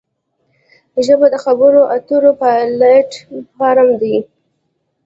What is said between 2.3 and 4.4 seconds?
پلیټ فارم دی